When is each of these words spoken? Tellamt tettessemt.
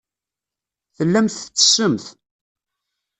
Tellamt 0.95 1.35
tettessemt. 1.43 2.05